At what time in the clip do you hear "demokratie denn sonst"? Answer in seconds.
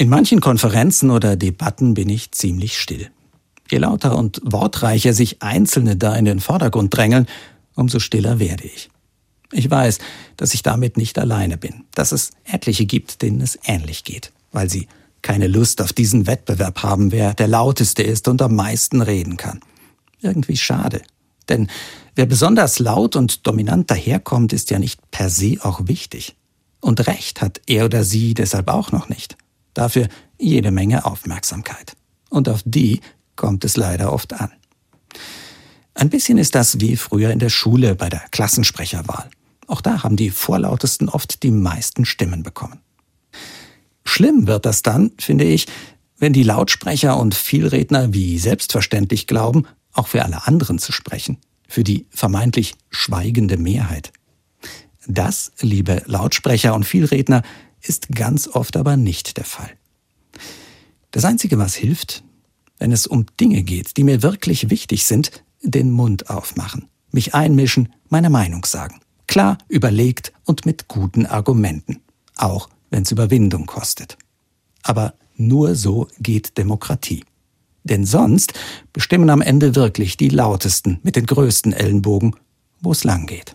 76.56-78.54